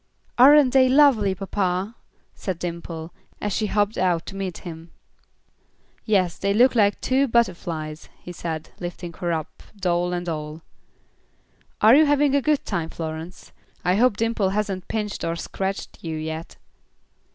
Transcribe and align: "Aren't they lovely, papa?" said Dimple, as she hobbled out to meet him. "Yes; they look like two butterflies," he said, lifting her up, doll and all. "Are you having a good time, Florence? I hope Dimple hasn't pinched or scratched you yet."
"Aren't 0.39 0.73
they 0.73 0.89
lovely, 0.89 1.35
papa?" 1.35 1.93
said 2.33 2.57
Dimple, 2.57 3.13
as 3.39 3.53
she 3.53 3.67
hobbled 3.67 3.99
out 3.99 4.25
to 4.25 4.35
meet 4.35 4.57
him. 4.65 4.89
"Yes; 6.05 6.39
they 6.39 6.55
look 6.55 6.73
like 6.73 6.99
two 7.01 7.27
butterflies," 7.27 8.09
he 8.19 8.31
said, 8.31 8.71
lifting 8.79 9.13
her 9.13 9.31
up, 9.31 9.61
doll 9.79 10.11
and 10.11 10.27
all. 10.27 10.63
"Are 11.81 11.93
you 11.93 12.07
having 12.07 12.33
a 12.33 12.41
good 12.41 12.65
time, 12.65 12.89
Florence? 12.89 13.51
I 13.85 13.93
hope 13.93 14.17
Dimple 14.17 14.49
hasn't 14.49 14.87
pinched 14.87 15.23
or 15.23 15.35
scratched 15.35 15.99
you 16.03 16.17
yet." 16.17 16.57